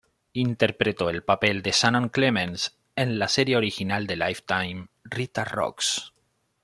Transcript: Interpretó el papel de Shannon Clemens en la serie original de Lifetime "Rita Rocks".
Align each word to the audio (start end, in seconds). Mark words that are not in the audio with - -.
Interpretó 0.33 1.11
el 1.11 1.21
papel 1.21 1.61
de 1.61 1.73
Shannon 1.73 2.09
Clemens 2.09 2.75
en 2.95 3.19
la 3.19 3.27
serie 3.27 3.55
original 3.55 4.07
de 4.07 4.15
Lifetime 4.15 4.87
"Rita 5.03 5.43
Rocks". 5.43 6.11